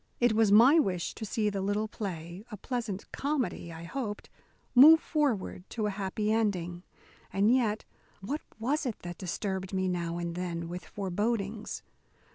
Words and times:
It 0.19 0.33
was 0.33 0.51
my 0.51 0.79
wish 0.79 1.13
to 1.13 1.25
see 1.27 1.51
the 1.51 1.61
little 1.61 1.87
play 1.87 2.43
a 2.49 2.57
pleasant 2.57 3.11
comedy, 3.11 3.71
I 3.71 3.83
hoped 3.83 4.31
move 4.73 4.99
forward 4.99 5.63
to 5.69 5.85
a 5.85 5.91
happy 5.91 6.31
ending. 6.33 6.81
And 7.31 7.53
yet 7.53 7.85
what 8.19 8.41
was 8.57 8.87
it 8.87 8.97
that 9.03 9.19
disturbed 9.19 9.73
me 9.73 9.87
now 9.87 10.17
and 10.17 10.33
then 10.33 10.67
with 10.69 10.85
forebodings? 10.85 11.83